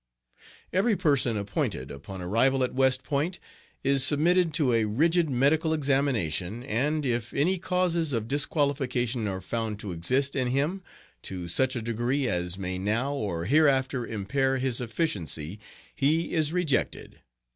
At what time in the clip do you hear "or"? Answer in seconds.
13.13-13.45